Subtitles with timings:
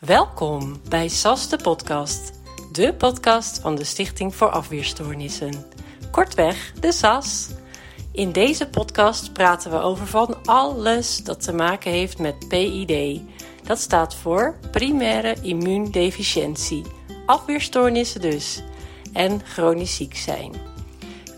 [0.00, 2.32] Welkom bij SAS de podcast,
[2.72, 5.64] de podcast van de Stichting voor Afweerstoornissen.
[6.10, 7.48] Kortweg, de SAS.
[8.12, 13.20] In deze podcast praten we over van alles dat te maken heeft met PID.
[13.62, 16.82] Dat staat voor primaire immuundeficiëntie,
[17.26, 18.62] afweerstoornissen dus,
[19.12, 20.52] en chronisch ziek zijn.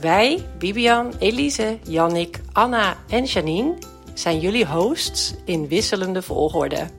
[0.01, 3.75] Wij, Bibian, Elise, Jannik, Anna en Janine,
[4.15, 6.98] zijn jullie hosts in wisselende volgorde.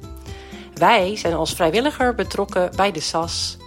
[0.80, 3.58] Wij zijn als vrijwilliger betrokken bij de SAS.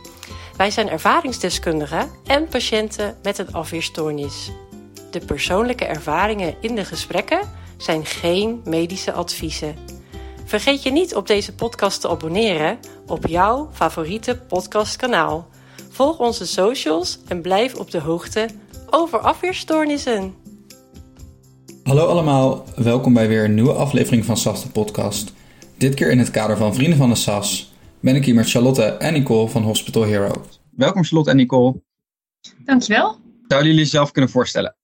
[0.56, 4.50] Wij zijn ervaringsdeskundigen en patiënten met een afweerstoornis.
[5.10, 7.40] De persoonlijke ervaringen in de gesprekken
[7.76, 9.76] zijn geen medische adviezen.
[10.44, 15.48] Vergeet je niet op deze podcast te abonneren op jouw favoriete podcastkanaal.
[15.90, 18.48] Volg onze socials en blijf op de hoogte
[18.90, 20.34] over afweerstoornissen.
[21.82, 25.32] Hallo allemaal, welkom bij weer een nieuwe aflevering van SAS de podcast.
[25.82, 28.82] Dit keer in het kader van Vrienden van de SAS ben ik hier met Charlotte
[28.82, 30.44] en Nicole van Hospital Hero.
[30.70, 31.82] Welkom Charlotte en Nicole.
[32.64, 33.16] Dankjewel.
[33.48, 34.76] Zouden jullie jezelf kunnen voorstellen?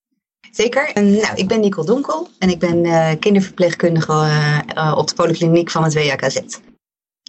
[0.51, 0.91] Zeker.
[0.95, 5.71] Nou, ik ben Nicole Donkel en ik ben uh, kinderverpleegkundige uh, uh, op de polykliniek
[5.71, 6.41] van het WHKZ.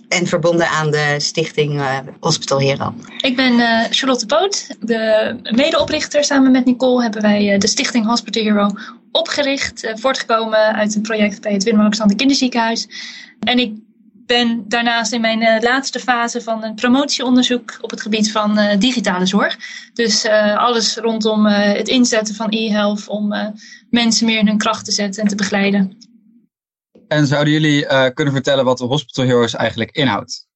[0.08, 1.82] En verbonden aan de stichting
[2.20, 2.94] Hospital Hero.
[3.22, 6.24] Ik ben Charlotte Poot, de medeoprichter.
[6.24, 8.72] Samen met Nicole hebben wij de stichting Hospital Hero
[9.12, 9.94] opgericht.
[9.96, 12.88] voortgekomen uit een project bij het Willem-Alexander Kinderziekenhuis.
[13.40, 13.74] En ik
[14.26, 18.78] ben daarnaast in mijn uh, laatste fase van een promotieonderzoek op het gebied van uh,
[18.78, 19.58] digitale zorg.
[19.94, 23.34] Dus alles rondom het inzetten van e-health om
[23.90, 25.98] mensen meer in hun kracht te zetten en te begeleiden.
[27.08, 30.49] En zouden jullie kunnen vertellen wat de Hospital Heroes eigenlijk inhoudt?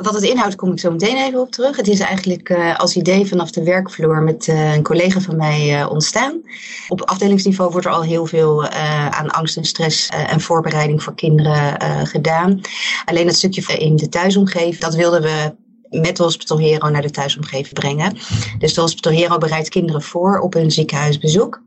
[0.00, 1.76] Wat het inhoudt, kom ik zo meteen even op terug.
[1.76, 5.80] Het is eigenlijk uh, als idee vanaf de werkvloer met uh, een collega van mij
[5.80, 6.40] uh, ontstaan.
[6.88, 8.68] Op afdelingsniveau wordt er al heel veel
[9.10, 12.60] aan angst en stress en voorbereiding voor kinderen gedaan.
[13.04, 15.54] Alleen het stukje in de thuisomgeving, dat wilden we
[16.00, 18.16] met Hospital Hero naar de thuisomgeving brengen.
[18.58, 21.62] Dus de Hospital Hero bereidt kinderen voor op hun ziekenhuisbezoek.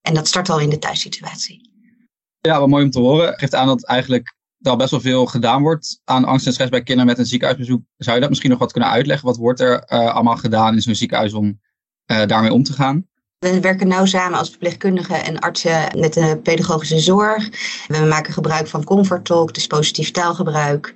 [0.00, 1.70] En dat start al in de thuissituatie.
[2.40, 3.38] Ja, wat mooi om te horen.
[3.38, 6.70] Geeft aan dat eigenlijk er al best wel veel gedaan wordt aan angst en stress
[6.70, 7.82] bij kinderen met een ziekenhuisbezoek.
[7.96, 9.26] Zou je dat misschien nog wat kunnen uitleggen?
[9.26, 11.60] Wat wordt er uh, allemaal gedaan in zo'n ziekenhuis om
[12.06, 13.06] uh, daarmee om te gaan?
[13.38, 17.48] We werken nauw samen als verpleegkundigen en artsen met de pedagogische zorg.
[17.86, 20.86] We maken gebruik van comfort talk, dus positief taalgebruik.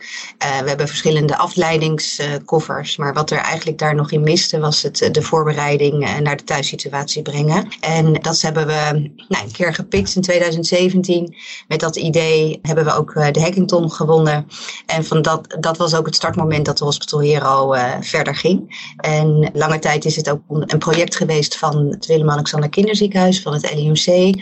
[0.44, 2.96] Uh, we hebben verschillende afleidingskoffers.
[2.96, 7.22] maar wat er eigenlijk daar nog in miste was het, de voorbereiding naar de thuissituatie
[7.22, 7.68] brengen.
[7.80, 11.34] En dat hebben we nou, een keer gepikt in 2017.
[11.68, 14.46] Met dat idee hebben we ook de Hackington gewonnen.
[14.86, 18.90] En van dat, dat was ook het startmoment dat de Hospital Hero verder ging.
[18.96, 23.52] En lange tijd is het ook een project geweest van het Willem Alexander Kinderziekenhuis van
[23.52, 24.34] het LUMC.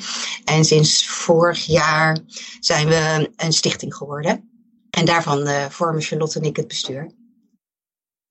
[0.45, 2.19] En sinds vorig jaar
[2.61, 4.51] zijn we een stichting geworden.
[4.91, 7.11] En daarvan uh, vormen Charlotte en ik het bestuur.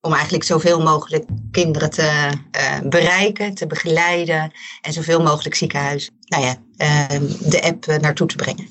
[0.01, 6.43] Om eigenlijk zoveel mogelijk kinderen te uh, bereiken, te begeleiden en zoveel mogelijk ziekenhuizen, nou
[6.43, 8.67] ja, uh, de app naartoe te brengen.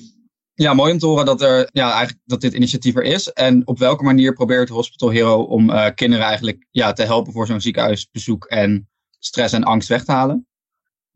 [0.53, 3.31] Ja, mooi om te horen dat, er, ja, eigenlijk, dat dit initiatief er is.
[3.31, 7.61] En op welke manier probeert Hospital Hero om kinderen eigenlijk ja, te helpen voor zo'n
[7.61, 8.89] ziekenhuisbezoek en
[9.19, 10.48] stress en angst weg te halen?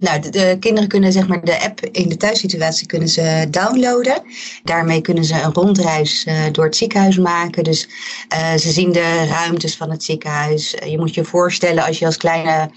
[0.04, 4.22] Nou, de, de, kinderen kunnen zeg maar de app in de thuissituatie kunnen ze downloaden.
[4.64, 7.64] Daarmee kunnen ze een rondreis uh, door het ziekenhuis maken.
[7.64, 7.88] Dus
[8.34, 10.76] uh, ze zien de ruimtes van het ziekenhuis.
[10.86, 12.70] Je moet je voorstellen als je als kleine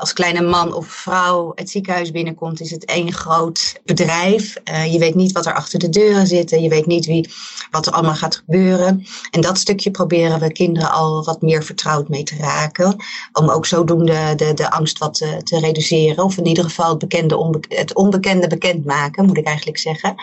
[0.00, 4.56] als kleine man of vrouw het ziekenhuis binnenkomt, is het één groot bedrijf.
[4.64, 6.50] Uh, je weet niet wat er achter de deuren zit.
[6.50, 7.30] Je weet niet wie,
[7.70, 9.06] wat er allemaal gaat gebeuren.
[9.30, 12.96] En dat stukje proberen we kinderen al wat meer vertrouwd mee te raken.
[13.32, 16.24] Om ook zodoende de, de angst wat te, te reduceren.
[16.24, 20.14] Of in ieder geval het, bekende onbe het onbekende bekendmaken, moet ik eigenlijk zeggen.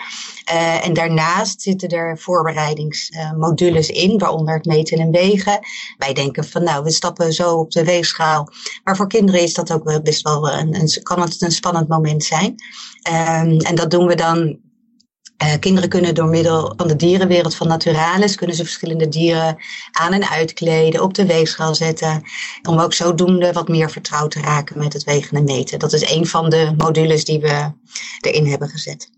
[0.52, 5.58] Uh, en daarnaast zitten er voorbereidingsmodules in, waaronder het meten en wegen.
[5.98, 8.48] Wij denken van nou, we stappen zo op de weegschaal.
[8.84, 12.54] Maar voor kinderen is dat ook best wel een, kan het een spannend moment zijn.
[13.08, 14.66] Um, en dat doen we dan.
[15.42, 19.56] Uh, kinderen kunnen door middel van de dierenwereld van Naturalis, kunnen ze verschillende dieren
[19.90, 22.22] aan en uitkleden, op de weegschaal zetten.
[22.68, 25.78] Om ook zodoende wat meer vertrouwd te raken met het wegen en meten.
[25.78, 27.72] Dat is een van de modules die we
[28.20, 29.10] erin hebben gezet.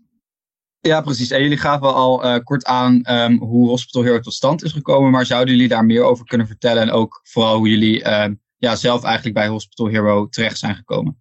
[0.79, 1.31] Ja, precies.
[1.31, 5.11] En jullie gaven al uh, kort aan um, hoe Hospital Hero tot stand is gekomen.
[5.11, 6.81] Maar zouden jullie daar meer over kunnen vertellen?
[6.81, 8.25] En ook vooral hoe jullie uh,
[8.61, 11.19] ja, zelf eigenlijk bij Hospital Hero terecht zijn gekomen.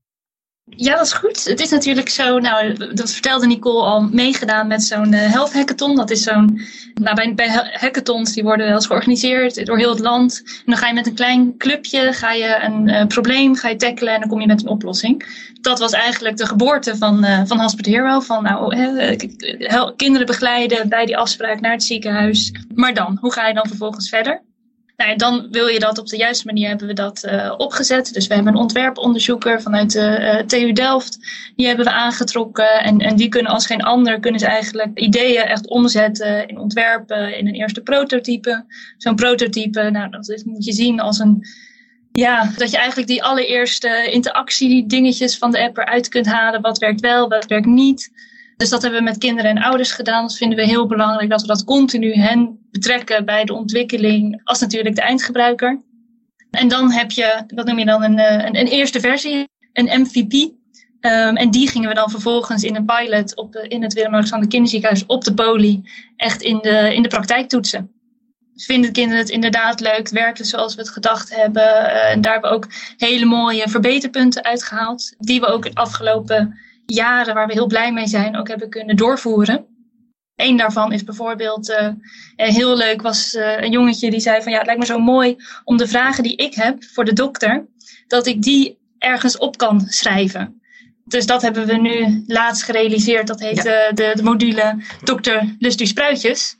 [0.76, 1.44] Ja, dat is goed.
[1.44, 5.96] Het is natuurlijk zo, nou, dat vertelde Nicole al, meegedaan met zo'n uh, Health Hackathon.
[5.96, 6.60] Dat is zo'n,
[6.94, 10.42] nou, bij, bij hackathons, die worden wel eens georganiseerd door heel het land.
[10.44, 13.76] En dan ga je met een klein clubje, ga je een uh, probleem, ga je
[13.76, 15.24] tackelen en dan kom je met een oplossing.
[15.60, 18.20] Dat was eigenlijk de geboorte van, uh, van Hospital Hero.
[18.20, 22.52] Van nou, kinderen begeleiden bij die afspraak naar het ziekenhuis.
[22.74, 24.42] Maar dan, hoe ga je dan vervolgens verder?
[25.00, 28.12] Nou, dan wil je dat op de juiste manier hebben we dat uh, opgezet.
[28.12, 31.18] Dus we hebben een ontwerponderzoeker vanuit de uh, TU Delft.
[31.56, 32.82] Die hebben we aangetrokken.
[32.82, 37.38] En, en die kunnen als geen ander kunnen ze eigenlijk ideeën echt omzetten in ontwerpen,
[37.38, 38.64] in een eerste prototype.
[38.96, 41.46] Zo'n prototype, nou, dat moet je zien als een.
[42.12, 46.60] Ja, dat je eigenlijk die allereerste interactie dingetjes van de app eruit kunt halen.
[46.60, 48.10] Wat werkt wel, wat werkt niet.
[48.60, 50.22] Dus dat hebben we met kinderen en ouders gedaan.
[50.22, 54.60] Dat vinden we heel belangrijk dat we dat continu hen betrekken bij de ontwikkeling, als
[54.60, 55.82] natuurlijk de eindgebruiker.
[56.50, 60.00] En dan heb je, wat noem je dan, een, eh, een, een eerste versie, een
[60.00, 60.52] MVP.
[61.00, 64.48] Ehm, en die gingen we dan vervolgens in een pilot op de, in het Willem-Alexander
[64.48, 65.82] Kinderziekenhuis op de poli
[66.16, 67.90] echt in de, in de praktijk toetsen.
[68.52, 71.62] Dus vinden kinderen het inderdaad leuk, werkt het zoals we het gedacht hebben.
[71.62, 76.58] Uh, en daar hebben we ook hele mooie verbeterpunten uitgehaald, die we ook het afgelopen
[76.94, 79.66] jaren, waar we heel blij mee zijn, ook hebben kunnen doorvoeren.
[80.36, 81.88] Eén daarvan is bijvoorbeeld uh,
[82.36, 85.36] heel leuk, was uh, een jongetje die zei van ja, het lijkt me zo mooi
[85.64, 87.66] om de vragen die ik heb voor de dokter,
[88.06, 90.60] dat ik die ergens op kan schrijven.
[91.04, 93.26] Dus dat hebben we nu laatst gerealiseerd.
[93.26, 96.56] Dat heet de, de, module Dokter Lust u Spruitjes.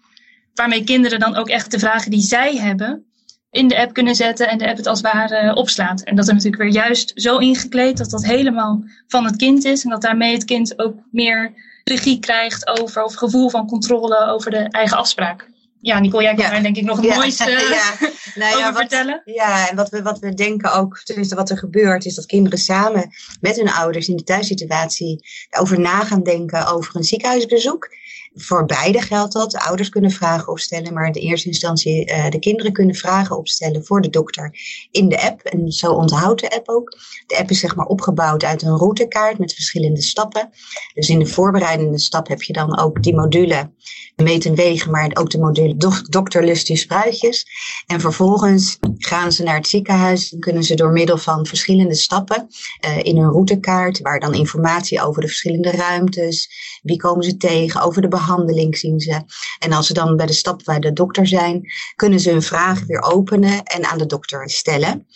[0.55, 3.10] Waarmee kinderen dan ook echt de vragen die zij hebben,
[3.51, 6.03] in de app kunnen zetten en de app het als het ware opslaat.
[6.03, 9.85] En dat is natuurlijk weer juist zo ingekleed dat dat helemaal van het kind is.
[9.85, 11.53] En dat daarmee het kind ook meer
[11.85, 15.49] regie krijgt over, of gevoel van controle over de eigen afspraak.
[15.83, 16.51] Ja, Nicole, jij kan ja.
[16.51, 17.17] daar denk ik nog het ja.
[17.17, 18.09] mooiste ja.
[18.35, 19.23] Nou over vertellen.
[19.25, 22.59] Ja, en wat we, wat we denken ook, tenminste wat er gebeurt, is dat kinderen
[22.59, 23.11] samen
[23.41, 25.21] met hun ouders in de thuissituatie
[25.59, 27.89] over na gaan denken over een ziekenhuisbezoek.
[28.35, 29.51] Voor beide geldt dat.
[29.51, 33.37] De ouders kunnen vragen opstellen, maar in de eerste instantie uh, de kinderen kunnen vragen
[33.37, 34.55] opstellen voor de dokter
[34.91, 35.41] in de app.
[35.41, 36.99] En zo onthoudt de app ook.
[37.27, 40.51] De app is zeg maar opgebouwd uit een routekaart met verschillende stappen.
[40.95, 43.71] Dus in de voorbereidende stap heb je dan ook die module
[44.17, 45.77] meten wegen, maar ook de module
[46.09, 47.47] dokter lust die spruitjes.
[47.87, 52.47] En vervolgens gaan ze naar het ziekenhuis en kunnen ze door middel van verschillende stappen
[52.87, 56.51] uh, in een routekaart, waar dan informatie over de verschillende ruimtes,
[56.83, 58.20] wie komen ze tegen, over de behandeling
[58.71, 59.23] zien ze.
[59.59, 61.63] En als ze dan bij de stap bij de dokter zijn,
[61.97, 65.07] kunnen ze hun vraag weer openen en aan de dokter stellen.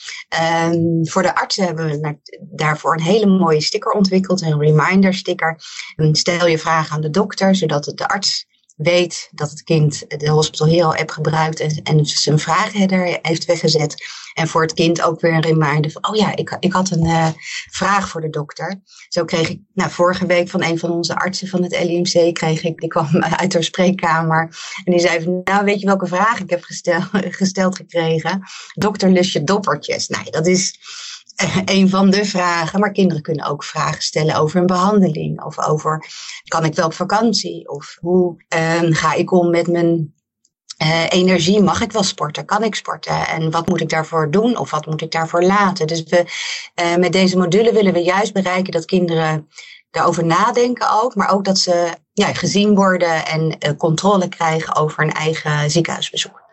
[0.73, 5.57] Um, voor de artsen hebben we daarvoor een hele mooie sticker ontwikkeld, een reminder sticker.
[6.13, 10.67] stel je vraag aan de dokter, zodat de arts weet dat het kind de Hospital
[10.67, 13.95] Hero app gebruikt en, en zijn vragenheader heeft weggezet.
[14.35, 17.05] En voor het kind ook weer een reminder van, oh ja, ik, ik had een
[17.05, 17.29] uh,
[17.71, 18.81] vraag voor de dokter.
[19.09, 22.63] Zo kreeg ik, nou, vorige week van een van onze artsen van het LIMC, kreeg
[22.63, 24.57] ik, die kwam uit haar spreekkamer.
[24.85, 27.01] En die zei nou, weet je welke vraag ik heb gestel,
[27.41, 28.43] gesteld gekregen?
[28.73, 30.09] Dokter, lust je doppertjes?
[30.09, 30.79] Nou, dat is
[31.65, 32.81] een van de vragen.
[32.81, 35.45] Maar kinderen kunnen ook vragen stellen over een behandeling.
[35.45, 36.07] Of over,
[36.49, 37.69] kan ik wel op vakantie?
[37.69, 40.15] Of hoe uh, ga ik om met mijn
[40.83, 41.63] uh, energie?
[41.63, 42.45] Mag ik wel sporten?
[42.45, 43.27] Kan ik sporten?
[43.27, 44.57] En wat moet ik daarvoor doen?
[44.57, 45.87] Of wat moet ik daarvoor laten?
[45.87, 46.25] Dus we,
[46.83, 49.49] uh, met deze module willen we juist bereiken dat kinderen
[49.91, 51.15] daarover nadenken ook.
[51.15, 56.44] Maar ook dat ze ja, gezien worden en uh, controle krijgen over een eigen ziekenhuisbezoek.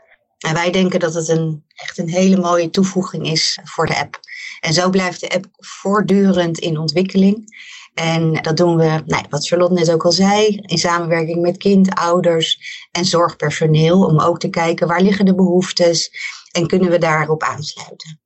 [0.47, 4.19] En wij denken dat het een, echt een hele mooie toevoeging is voor de app.
[4.59, 7.59] En zo blijft de app voortdurend in ontwikkeling.
[7.93, 11.95] En dat doen we, nou, wat Charlotte net ook al zei, in samenwerking met kind,
[11.95, 12.59] ouders
[12.91, 14.05] en zorgpersoneel.
[14.05, 16.11] Om ook te kijken waar liggen de behoeftes
[16.51, 18.19] en kunnen we daarop aansluiten.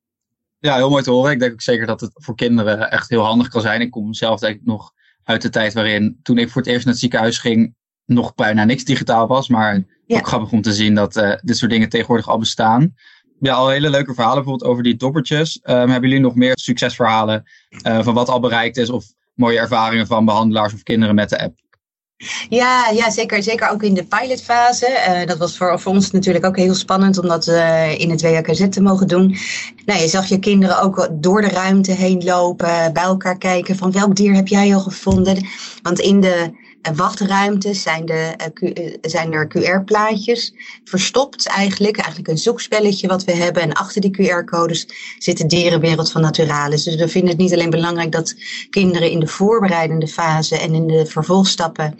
[0.59, 1.31] Ja, heel mooi te horen.
[1.31, 3.81] Ik denk ook zeker dat het voor kinderen echt heel handig kan zijn.
[3.81, 4.91] Ik kom zelf denk nog
[5.23, 7.75] uit de tijd waarin toen ik voor het eerst naar het ziekenhuis ging,
[8.05, 9.47] nog bijna niks digitaal was.
[9.47, 10.17] Maar ja.
[10.17, 12.93] ook grappig om te zien dat uh, dit soort dingen tegenwoordig al bestaan
[13.39, 15.59] ja, al hele leuke verhalen bijvoorbeeld over die doppertjes.
[15.63, 17.43] Um, hebben jullie nog meer succesverhalen
[17.87, 21.39] uh, van wat al bereikt is of mooie ervaringen van behandelaars of kinderen met de
[21.39, 21.63] app?
[22.49, 25.03] Ja, ja zeker, zeker ook in de pilotfase.
[25.07, 28.21] Uh, dat was voor, voor ons natuurlijk ook heel spannend om dat uh, in het
[28.21, 29.37] WHKZ te mogen doen.
[29.85, 33.91] Nou, je zag je kinderen ook door de ruimte heen lopen, bij elkaar kijken van
[33.91, 35.47] welk dier heb jij al gevonden.
[35.81, 41.97] Want in de wachtruimtes zijn, de, eh, eh, zijn er QR-plaatjes verstopt eigenlijk.
[41.97, 43.61] Eigenlijk een zoekspelletje wat we hebben.
[43.61, 44.87] En achter die QR-codes
[45.17, 46.83] zit de dierenwereld van Naturalis.
[46.83, 48.35] Dus we vinden het niet alleen belangrijk dat
[48.69, 51.95] kinderen in de voorbereidende fase en in de vervolgstappen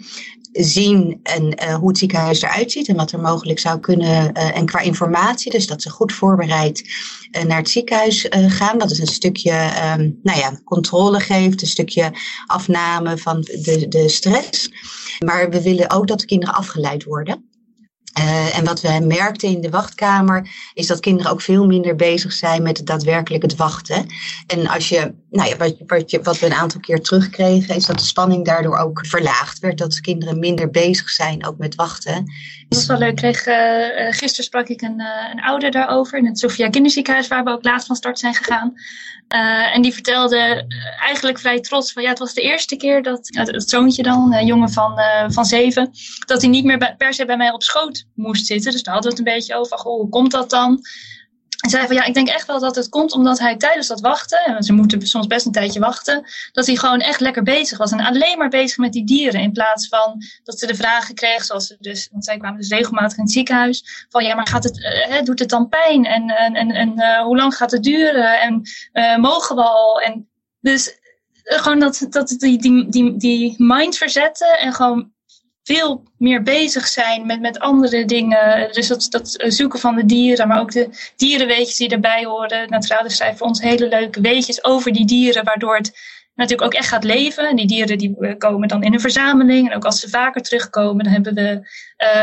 [0.58, 4.30] zien en, uh, hoe het ziekenhuis eruit ziet en wat er mogelijk zou kunnen.
[4.36, 6.88] Uh, en qua informatie, dus dat ze goed voorbereid
[7.32, 8.78] uh, naar het ziekenhuis gaan.
[8.78, 12.12] Dat is een stukje um, nou ja, controle geeft, een stukje
[12.46, 14.70] afname van de, de stress.
[15.24, 17.44] Maar we willen ook dat de kinderen afgeleid worden.
[18.52, 22.62] En wat we merkten in de wachtkamer is dat kinderen ook veel minder bezig zijn
[22.62, 24.06] met daadwerkelijk het wachten.
[24.46, 25.74] En als je, nou ja, wat,
[26.22, 29.78] wat, we een aantal keer terugkregen, is dat de spanning daardoor ook verlaagd werd.
[29.78, 32.24] Dat kinderen minder bezig zijn ook met wachten.
[32.68, 33.16] Dat is wel leuk.
[33.16, 33.54] Kreeg, uh,
[34.10, 37.64] gisteren sprak ik een, uh, een ouder daarover in het Sofia Kinderziekenhuis, waar we ook
[37.64, 38.72] laatst van start zijn gegaan.
[39.72, 40.66] En die vertelde
[41.00, 44.46] eigenlijk vrij trots van ja, het was de eerste keer dat het, zoontje dan, een
[44.46, 45.90] jongen van, van zeven,
[46.26, 48.72] dat hij niet meer per se bij mij op schoot moest zitten.
[48.72, 49.78] Dus daar hadden we het een beetje over.
[49.78, 50.80] Goh, hoe komt dat dan?
[51.56, 54.00] En zei van ja, ik denk echt wel dat het komt omdat hij tijdens dat
[54.00, 57.78] wachten, en ze moeten soms best een tijdje wachten, dat hij gewoon echt lekker bezig
[57.78, 57.92] was.
[57.92, 59.40] En alleen maar bezig met die dieren.
[59.40, 62.68] In plaats van dat ze de vragen kreeg, zoals ze dus, want zij kwamen dus
[62.68, 64.06] regelmatig in het ziekenhuis.
[64.08, 64.78] Van ja, maar gaat het,
[65.10, 66.04] uh, doet het dan pijn?
[66.04, 68.40] En, en, en, uh, hoe lang gaat het duren?
[68.40, 70.00] En uh, mogen we al?
[70.00, 70.28] En
[70.60, 70.98] dus
[71.42, 75.14] gewoon dat, dat die, die, die, die mind verzetten en gewoon
[75.66, 78.72] veel meer bezig zijn met, met andere dingen.
[78.72, 82.70] Dus dat, dat zoeken van de dieren, maar ook de dierenweetjes die erbij horen.
[82.70, 85.98] Naturalis schrijft voor ons hele leuke weetjes over die dieren, waardoor het
[86.34, 87.48] natuurlijk ook echt gaat leven.
[87.48, 89.70] En die dieren die eh, komen dan in een verzameling.
[89.70, 91.68] En ook als ze vaker terugkomen, dan hebben we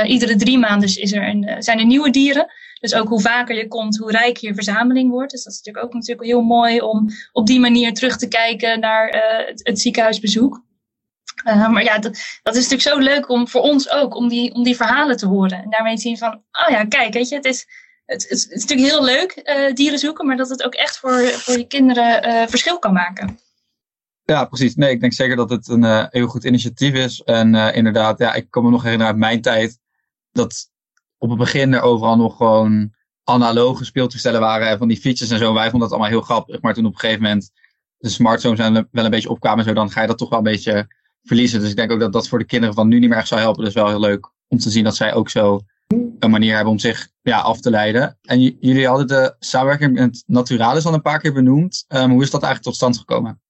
[0.04, 2.46] uh, iedere drie maanden is er een, eh, zijn er nieuwe dieren.
[2.80, 5.32] Dus ook hoe vaker je komt, hoe rijker je verzameling wordt.
[5.32, 8.80] Dus dat is natuurlijk ook natuurlijk heel mooi om op die manier terug te kijken
[8.80, 10.62] naar uh, het, het ziekenhuisbezoek.
[11.44, 14.54] Uh, maar ja, dat, dat, is natuurlijk zo leuk om voor ons ook, om die,
[14.54, 15.64] om die verhalen te horen.
[15.64, 17.68] En daarmee te zien van, oh ja, kijk, weet je, het is,
[18.06, 21.22] het, het, is natuurlijk heel leuk uh, dieren zoeken, maar dat het ook echt voor,
[21.24, 23.40] voor je kinderen uh, verschil kan maken.
[24.24, 24.76] Ja, precies.
[24.76, 27.22] Nee, ik denk zeker dat het een heel goed initiatief is.
[27.22, 29.80] En inderdaad, ja, ik kan me nog herinneren uit mijn tijd
[30.32, 30.70] dat
[31.18, 35.38] op het begin er overal nog gewoon analoge speeltoestellen waren en van die fietsjes en
[35.38, 35.54] zo.
[35.54, 36.62] Wij vonden dat allemaal heel grappig.
[36.62, 37.52] Maar toen op een gegeven moment
[37.98, 40.88] de smartphones wel een beetje opkwamen, zo, dan ga je dat toch wel een beetje
[41.24, 41.60] verliezen.
[41.60, 43.42] Dus ik denk ook dat dat voor de kinderen van nu niet meer echt zou
[43.42, 43.64] helpen.
[43.64, 45.62] Dus wel heel leuk om te zien dat zij ook zo
[46.20, 48.18] een manier hebben om zich ja, af te leiden.
[48.22, 51.86] En jullie hadden de samenwerking met Naturalis al een paar keer benoemd.
[51.88, 53.42] Um, hoe is dat eigenlijk tot stand gekomen?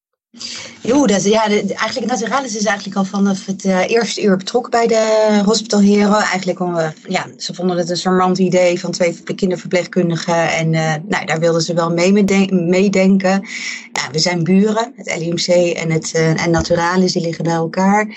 [0.81, 4.87] Jo, dat, ja, eigenlijk Naturalis is eigenlijk al vanaf het uh, eerste uur betrokken bij
[4.87, 6.13] de Hospital Hero.
[6.13, 10.49] Eigenlijk om, uh, ja, ze vonden het een charmant idee van twee kinderverpleegkundigen.
[10.49, 12.11] En uh, nou, daar wilden ze wel mee
[12.51, 13.47] meedenken.
[13.91, 18.15] Ja, we zijn buren, het LIMC en, het, en Naturalis, die liggen bij elkaar.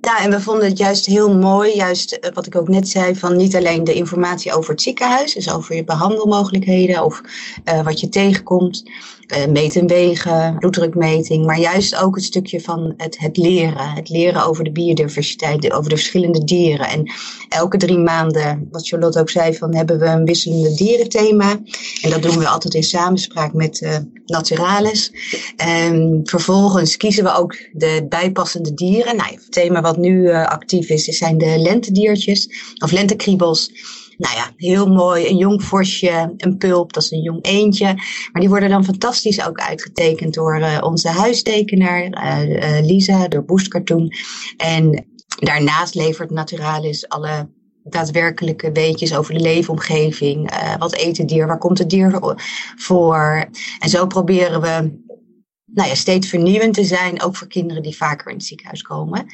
[0.00, 3.36] Ja, en we vonden het juist heel mooi, juist wat ik ook net zei, van
[3.36, 7.20] niet alleen de informatie over het ziekenhuis, dus over je behandelmogelijkheden of
[7.84, 8.82] wat je tegenkomt,
[9.48, 13.88] meten en wegen, bloeddrukmeting, maar juist ook het stukje van het, het leren.
[13.88, 16.88] Het leren over de biodiversiteit, over de verschillende dieren.
[16.88, 17.12] En
[17.48, 21.60] elke drie maanden, wat Charlotte ook zei, van hebben we een wisselende dierenthema.
[22.02, 23.96] En dat doen we altijd in samenspraak met uh,
[24.26, 25.12] Naturalis.
[25.56, 29.16] En vervolgens kiezen we ook de bijpassende dieren.
[29.16, 33.70] Nou, het thema wat nu uh, actief is, zijn de lentediertjes of lentekriebels.
[34.20, 35.28] Nou ja, heel mooi.
[35.28, 37.84] Een jong vosje, een pulp, dat is een jong eendje.
[38.32, 43.44] Maar die worden dan fantastisch ook uitgetekend door uh, onze huistekenaar, uh, uh, Lisa, door
[43.44, 44.12] Boost Cartoon.
[44.56, 45.06] En
[45.38, 47.48] daarnaast levert Naturalis alle
[47.84, 50.50] daadwerkelijke weetjes over de leefomgeving.
[50.78, 51.46] wat eet het dier?
[51.46, 52.36] Waar komt het dier
[52.76, 53.48] voor?
[53.78, 54.98] En zo proberen we
[55.64, 59.26] nou ja, steeds vernieuwend te zijn, ook voor kinderen die vaker in het ziekenhuis komen.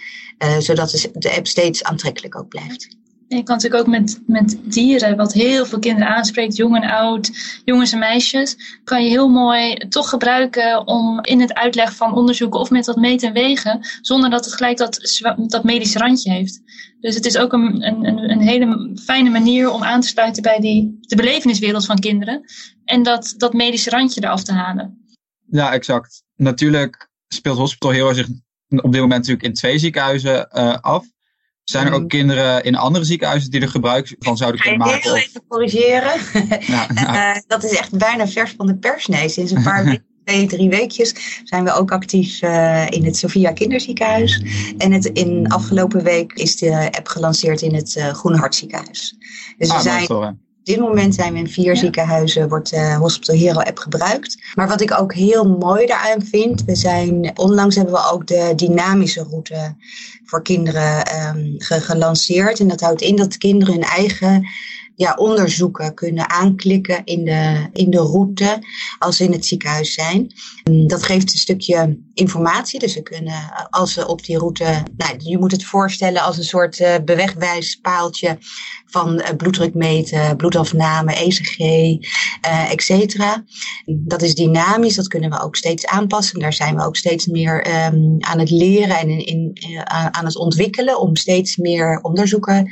[0.58, 2.96] zodat de app steeds aantrekkelijk ook blijft.
[3.28, 7.30] Je kan natuurlijk ook met, met dieren, wat heel veel kinderen aanspreekt, jong en oud,
[7.64, 12.60] jongens en meisjes, kan je heel mooi toch gebruiken om in het uitleg van onderzoeken
[12.60, 16.60] of met dat meten en wegen, zonder dat het gelijk dat, dat medische randje heeft.
[17.00, 20.60] Dus het is ook een, een, een hele fijne manier om aan te sluiten bij
[20.60, 22.40] die, de beleveniswereld van kinderen
[22.84, 25.04] en dat, dat medische randje eraf te halen.
[25.50, 26.22] Ja, exact.
[26.36, 28.28] Natuurlijk speelt Hospital Hero zich
[28.68, 31.14] op dit moment natuurlijk in twee ziekenhuizen uh, af.
[31.70, 32.08] Zijn er ook mm.
[32.08, 34.96] kinderen in andere ziekenhuizen die er gebruik van zouden kunnen maken?
[34.96, 36.20] Ik wil even corrigeren.
[36.66, 39.06] Ja, uh, dat is echt bijna vers van de pers.
[39.06, 43.16] Nee, sinds een paar weken twee, drie weekjes zijn we ook actief uh, in het
[43.16, 44.42] Sophia Kinderziekenhuis.
[44.78, 49.16] En het, in afgelopen week is de app gelanceerd in het uh, Groene Hartziekenhuis.
[49.58, 53.60] Dus ah, we zijn dit moment zijn we in vier ziekenhuizen, wordt de Hospital Hero
[53.60, 54.38] app gebruikt.
[54.54, 58.52] Maar wat ik ook heel mooi daaraan vind, we zijn, onlangs hebben we ook de
[58.56, 59.74] dynamische route
[60.24, 61.04] voor kinderen
[61.36, 62.60] um, gelanceerd.
[62.60, 64.46] En dat houdt in dat kinderen hun eigen
[64.96, 68.58] ja, onderzoeken kunnen aanklikken in de, in de route
[68.98, 70.32] als ze in het ziekenhuis zijn.
[70.86, 72.78] Dat geeft een stukje informatie.
[72.78, 76.44] Dus ze kunnen, als ze op die route, nou, je moet het voorstellen als een
[76.44, 78.38] soort uh, bewegwijspaaltje
[78.86, 83.44] van uh, bloeddruk meten, bloedafname, ECG, uh, et cetera.
[83.84, 86.40] Dat is dynamisch, dat kunnen we ook steeds aanpassen.
[86.40, 90.36] Daar zijn we ook steeds meer um, aan het leren en in, in, aan het
[90.36, 92.68] ontwikkelen om steeds meer onderzoeken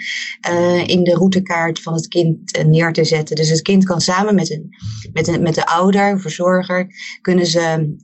[0.87, 3.37] in de routekaart van het kind neer te zetten.
[3.37, 4.77] Dus het kind kan samen met, een,
[5.13, 6.87] met, een, met de ouder, verzorger,
[7.21, 7.95] kunnen ze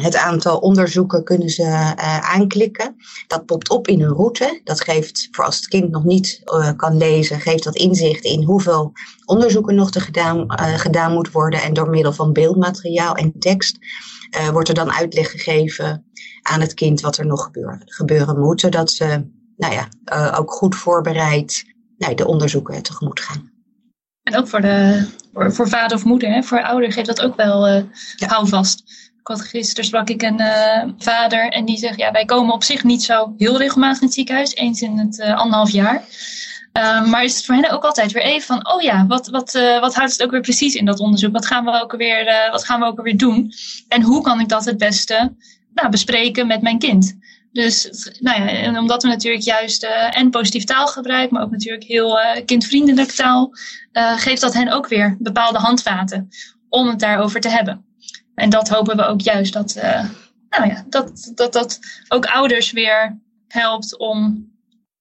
[0.00, 2.96] het aantal onderzoeken kunnen ze, aanklikken.
[3.26, 4.60] Dat popt op in een route.
[4.64, 6.42] Dat geeft, voor als het kind nog niet
[6.76, 8.92] kan lezen, geeft dat inzicht in hoeveel
[9.24, 10.44] onderzoeken nog te gedaan,
[10.78, 11.62] gedaan moet worden.
[11.62, 13.78] En door middel van beeldmateriaal en tekst
[14.52, 16.04] wordt er dan uitleg gegeven
[16.42, 18.60] aan het kind wat er nog gebeuren, gebeuren moet.
[18.60, 19.24] Zodat ze
[19.56, 19.88] nou ja,
[20.36, 21.64] ook goed voorbereid
[21.98, 23.53] nou, de onderzoeken tegemoet gaan.
[24.24, 26.42] En ook voor, de, voor, voor vader of moeder, hè?
[26.42, 27.82] voor ouder geeft dat ook wel uh,
[28.16, 28.28] ja.
[28.28, 28.82] houvast.
[29.20, 32.62] Ik had gisteren sprak ik een uh, vader en die zegt, ja, wij komen op
[32.62, 36.02] zich niet zo heel regelmatig in het ziekenhuis, eens in het uh, anderhalf jaar.
[36.72, 39.54] Um, maar is het voor hen ook altijd weer even van, oh ja, wat, wat,
[39.54, 41.32] uh, wat houdt het ook weer precies in dat onderzoek?
[41.32, 43.52] Wat gaan we ook weer, uh, wat gaan we ook weer doen?
[43.88, 45.32] En hoe kan ik dat het beste
[45.74, 47.16] nou, bespreken met mijn kind?
[47.54, 51.84] Dus nou ja, en omdat we natuurlijk juist uh, en positief taalgebruik, maar ook natuurlijk
[51.84, 53.50] heel kindvriendelijk taal,
[54.16, 56.28] geeft dat hen ook weer bepaalde handvaten
[56.68, 57.84] om het daarover te hebben.
[58.34, 59.74] En dat hopen we ook juist dat,
[60.48, 63.18] nou ja, dat, dat, dat ook ouders weer
[63.48, 64.50] helpt om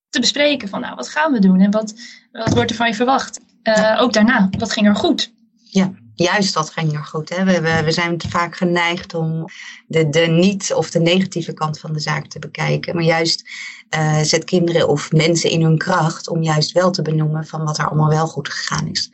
[0.10, 1.94] te bespreken van nou, wat gaan we doen en wat,
[2.32, 3.40] wat wordt er van je verwacht?
[3.64, 5.34] Uh, ook daarna, wat ging er goed?
[5.64, 7.30] Ja, juist dat ging er goed.
[7.30, 7.44] Hè?
[7.44, 9.46] We, we, we zijn vaak geneigd om
[9.88, 12.96] de, de niet of de negatieve kant van de zaak te bekijken.
[12.96, 13.50] Maar juist
[13.96, 17.78] uh, zet kinderen of mensen in hun kracht om juist wel te benoemen van wat
[17.78, 19.12] er allemaal wel goed gegaan is.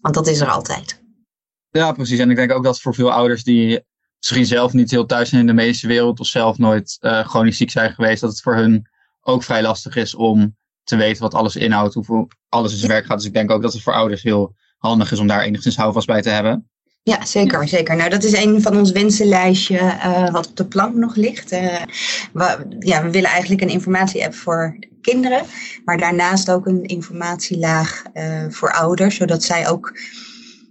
[0.00, 1.02] Want dat is er altijd.
[1.70, 2.18] Ja, precies.
[2.18, 3.84] En ik denk ook dat voor veel ouders die
[4.18, 7.56] misschien zelf niet heel thuis zijn in de medische wereld of zelf nooit uh, chronisch
[7.56, 8.88] ziek zijn geweest, dat het voor hun
[9.20, 13.06] ook vrij lastig is om te weten wat alles inhoudt, hoeveel alles in zijn werk
[13.06, 13.16] gaat.
[13.16, 16.06] Dus ik denk ook dat het voor ouders heel handig is om daar enigszins houvast
[16.06, 16.68] bij te hebben.
[17.02, 17.96] Ja, zeker, zeker.
[17.96, 21.52] Nou, dat is een van ons wensenlijstje uh, wat op de plank nog ligt.
[21.52, 21.82] Uh,
[22.32, 25.42] we, ja, we willen eigenlijk een informatie-app voor kinderen,
[25.84, 29.98] maar daarnaast ook een informatielaag uh, voor ouders, zodat zij ook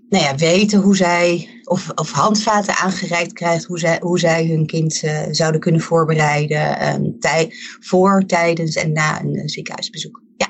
[0.09, 4.65] nou ja, weten hoe zij, of, of handvaten aangereikt krijgt, hoe zij, hoe zij hun
[4.65, 10.21] kind zouden kunnen voorbereiden um, tij, voor, tijdens en na een ziekenhuisbezoek.
[10.37, 10.47] Ja.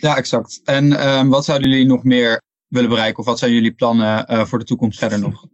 [0.00, 0.60] ja, exact.
[0.64, 4.44] En um, wat zouden jullie nog meer willen bereiken, of wat zijn jullie plannen uh,
[4.44, 5.44] voor de toekomst verder nog?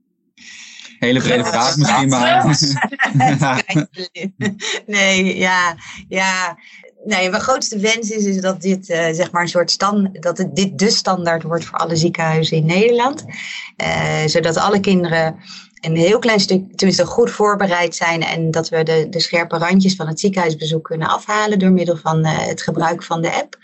[0.98, 2.46] Hele brede vraag misschien, maar.
[4.86, 5.76] nee, ja,
[6.08, 6.56] ja
[7.04, 10.38] nee, mijn grootste wens is, is dat dit uh, zeg maar een soort stand, dat
[10.38, 13.24] het, dit de standaard wordt voor alle ziekenhuizen in Nederland.
[13.82, 15.36] Uh, zodat alle kinderen
[15.80, 19.94] een heel klein stuk, tenminste goed voorbereid zijn en dat we de, de scherpe randjes
[19.94, 23.56] van het ziekenhuisbezoek kunnen afhalen door middel van uh, het gebruik van de app.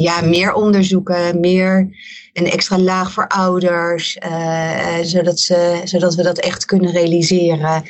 [0.00, 1.88] Ja, meer onderzoeken, meer
[2.32, 4.18] een extra laag voor ouders,
[5.02, 7.82] zodat, ze, zodat we dat echt kunnen realiseren.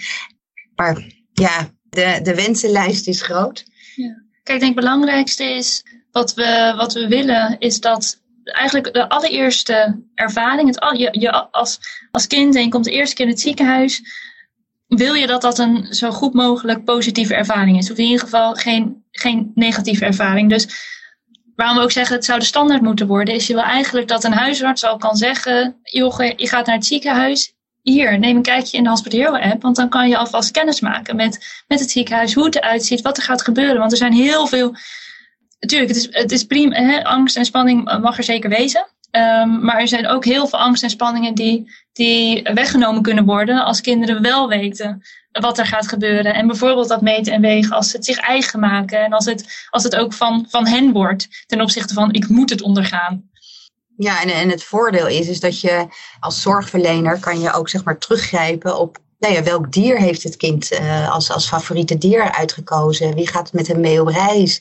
[0.75, 3.65] Maar ja, de, de wensenlijst is groot.
[3.95, 4.23] Ja.
[4.43, 9.09] Kijk, ik denk het belangrijkste is wat we, wat we willen, is dat eigenlijk de
[9.09, 11.79] allereerste ervaring, het, je, je als,
[12.11, 14.03] als kind en je komt de eerste keer in het ziekenhuis,
[14.87, 17.91] wil je dat dat een zo goed mogelijk positieve ervaring is.
[17.91, 20.51] Of in ieder geval geen, geen negatieve ervaring.
[20.51, 20.97] Dus
[21.59, 24.25] waarom we ook zeggen het zou de standaard moeten worden, is je wil eigenlijk dat
[24.25, 28.77] een huisarts al kan zeggen, joh, je gaat naar het ziekenhuis, hier, neem een kijkje
[28.77, 32.35] in de Hospital app, want dan kan je alvast kennis maken met, met het ziekenhuis,
[32.35, 33.79] hoe het eruit ziet, wat er gaat gebeuren.
[33.79, 34.75] Want er zijn heel veel,
[35.61, 38.87] natuurlijk, het is, het is prima, hè, angst en spanning mag er zeker wezen.
[39.11, 43.65] Um, maar er zijn ook heel veel angst en spanningen die, die weggenomen kunnen worden
[43.65, 46.35] als kinderen wel weten wat er gaat gebeuren.
[46.35, 49.67] En bijvoorbeeld dat meten en wegen als ze het zich eigen maken en als het,
[49.71, 53.31] als het ook van, van hen wordt ten opzichte van ik moet het ondergaan.
[53.97, 55.87] Ja, en, en het voordeel is, is dat je
[56.21, 60.37] als zorgverlener kan je ook zeg maar teruggrijpen op nou ja, welk dier heeft het
[60.37, 63.15] kind uh, als, als favoriete dier uitgekozen?
[63.15, 64.61] Wie gaat met hem mee op reis?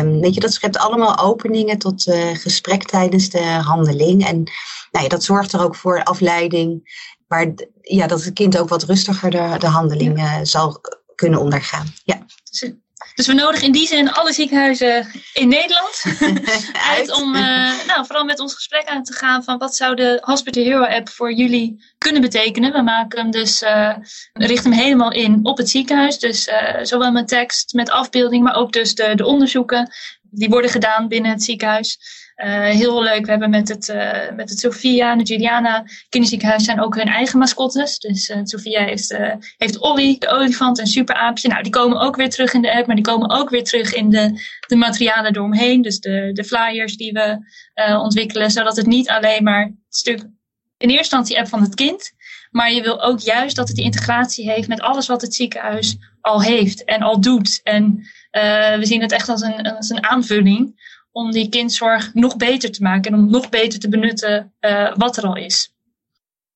[0.00, 4.26] Um, weet je, dat schept allemaal openingen tot uh, gesprek tijdens de handeling.
[4.26, 4.42] En
[4.90, 6.90] nou ja, dat zorgt er ook voor afleiding,
[7.28, 10.80] maar ja, dat het kind ook wat rustiger de, de handeling uh, zal
[11.14, 11.86] kunnen ondergaan.
[12.04, 12.26] Ja.
[12.50, 12.72] Dus
[13.14, 16.02] we nodigen in die zin alle ziekenhuizen in Nederland
[16.96, 20.18] uit om uh, nou, vooral met ons gesprek aan te gaan van wat zou de
[20.20, 22.72] Hospital Hero app voor jullie kunnen betekenen.
[22.72, 23.96] We maken hem dus, uh,
[24.32, 26.18] richten hem helemaal in op het ziekenhuis.
[26.18, 29.90] Dus uh, zowel met tekst, met afbeelding, maar ook dus de, de onderzoeken
[30.30, 31.98] die worden gedaan binnen het ziekenhuis.
[32.48, 33.24] Heel leuk.
[33.24, 37.08] We hebben met het, uh, met het Sophia en de Juliana kinderziekenhuis zijn ook hun
[37.08, 37.98] eigen mascottes.
[37.98, 39.18] Dus uh, Sophia heeft,
[39.56, 41.48] heeft Olly, de olifant, en superaapje.
[41.48, 43.94] Nou, die komen ook weer terug in de app, maar die komen ook weer terug
[43.94, 45.82] in de, de materialen eromheen.
[45.82, 47.38] Dus de, de flyers die we
[47.98, 50.18] ontwikkelen, zodat het niet alleen maar het stuk
[50.82, 52.12] in eerste instantie app van het kind,
[52.50, 55.96] maar je wil ook juist dat het die integratie heeft met alles wat het ziekenhuis
[56.20, 57.60] al heeft en al doet.
[57.62, 58.06] En
[58.78, 60.74] we zien het echt als een, als een aanvulling
[61.12, 65.16] om die kindzorg nog beter te maken en om nog beter te benutten uh, wat
[65.16, 65.72] er al is.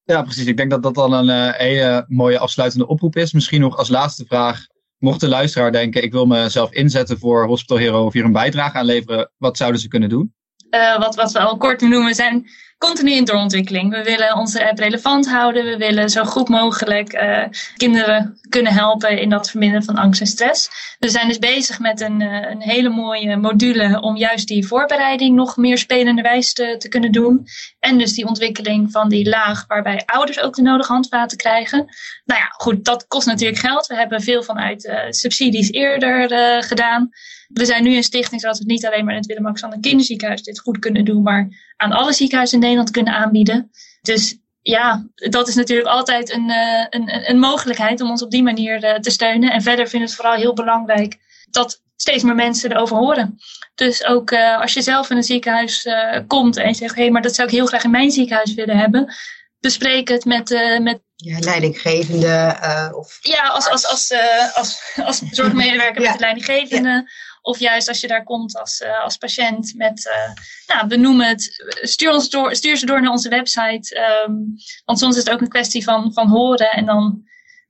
[0.04, 0.46] Ja, precies.
[0.46, 3.32] Ik denk dat dat dan een uh, hele mooie afsluitende oproep is.
[3.32, 4.66] Misschien nog als laatste vraag.
[4.98, 8.78] Mocht de luisteraar denken, ik wil mezelf inzetten voor Hospital Hero of hier een bijdrage
[8.78, 10.34] aan leveren, wat zouden ze kunnen doen?
[10.70, 12.46] Uh, wat, wat we al kort noemen zijn
[12.78, 13.90] continu in doorontwikkeling.
[13.90, 15.64] We willen onze app relevant houden.
[15.64, 17.44] We willen zo goed mogelijk uh,
[17.76, 20.68] kinderen kunnen helpen in dat verminderen van angst en stress.
[20.98, 25.36] We zijn dus bezig met een, uh, een hele mooie module om juist die voorbereiding
[25.36, 27.46] nog meer spelenderwijs te, te kunnen doen.
[27.80, 31.78] En dus die ontwikkeling van die laag waarbij ouders ook de nodige handvaten krijgen.
[32.24, 33.86] Nou ja, goed, dat kost natuurlijk geld.
[33.86, 37.10] We hebben veel vanuit uh, subsidies eerder gedaan.
[37.48, 40.60] We zijn nu een stichting zodat we niet alleen maar in het Willem-Alexander Kinderziekenhuis dit
[40.60, 43.70] goed kunnen doen, maar aan alle ziekenhuizen in Nederland kunnen aanbieden.
[44.02, 48.42] Dus ja, dat is natuurlijk altijd een, uh, een, een mogelijkheid om ons op die
[48.42, 49.52] manier uh, te steunen.
[49.52, 51.16] En verder vind ik het vooral heel belangrijk
[51.50, 53.38] dat steeds meer mensen erover horen.
[53.74, 55.88] Dus ook uh, als je zelf in een ziekenhuis
[56.26, 58.54] komt en je zegt, hé, hey, maar dat zou ik heel graag in mijn ziekenhuis
[58.54, 59.14] willen hebben.
[59.60, 62.58] Bespreek het met, met ja, leidinggevende
[62.94, 63.18] of...
[63.20, 64.12] Ja, als, als, als,
[64.54, 66.08] als, als zorgmedewerker ja.
[66.08, 66.88] met de leidinggevende.
[66.88, 67.04] Ja
[67.46, 71.64] of juist als je daar komt als, uh, als patiënt met, uh, nou, benoem het,
[71.80, 74.14] stuur, ons door, stuur ze door naar onze website.
[74.26, 74.54] Um,
[74.84, 77.22] want soms is het ook een kwestie van, van horen en dan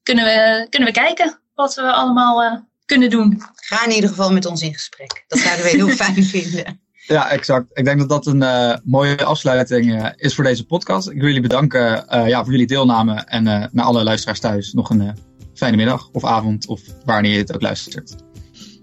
[0.03, 3.43] kunnen we, kunnen we kijken wat we allemaal uh, kunnen doen.
[3.55, 5.25] Ga in ieder geval met ons in gesprek.
[5.29, 6.81] Dat zouden we heel fijn vinden.
[6.93, 7.79] Ja, exact.
[7.79, 11.09] Ik denk dat dat een uh, mooie afsluiting uh, is voor deze podcast.
[11.09, 14.91] Ik wil jullie bedanken uh, ja, voor jullie deelname en naar alle luisteraars thuis nog
[14.91, 15.17] een
[15.55, 18.26] fijne middag of avond of wanneer je het ook luistert.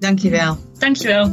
[0.04, 0.58] Dankjewel.
[0.78, 1.32] Dankjewel.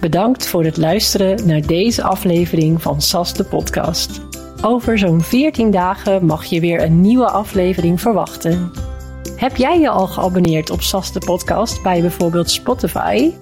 [0.00, 4.20] Bedankt voor het luisteren naar deze aflevering van SAS de podcast.
[4.62, 8.70] Over zo'n 14 dagen mag je weer een nieuwe aflevering verwachten.
[9.36, 13.32] Heb jij je al geabonneerd op SAS de podcast bij bijvoorbeeld Spotify?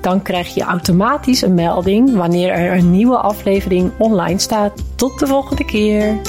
[0.00, 4.82] Dan krijg je automatisch een melding wanneer er een nieuwe aflevering online staat.
[4.94, 6.20] Tot de volgende keer.